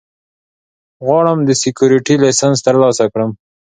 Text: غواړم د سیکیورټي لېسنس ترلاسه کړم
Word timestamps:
غواړم 1.05 1.39
د 1.43 1.49
سیکیورټي 1.61 2.15
لېسنس 2.23 2.59
ترلاسه 2.67 3.05
کړم 3.13 3.31